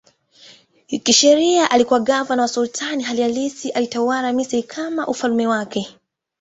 [1.03, 5.95] Kisheria alikuwa gavana wa sultani, hali halisi alitawala Misri kama ufalme wake.